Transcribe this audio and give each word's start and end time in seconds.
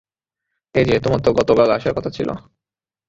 এইযে, 0.75 0.95
তোমার 0.99 1.19
তো 1.25 1.29
গতকাল 1.39 1.67
আসার 1.71 1.93
কথা 1.97 2.09
ছিল। 2.09 2.29